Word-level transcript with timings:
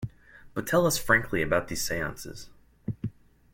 But 0.55 0.65
tell 0.65 0.87
us 0.87 0.97
frankly 0.97 1.43
about 1.43 1.67
these 1.67 1.85
seances. 1.87 2.49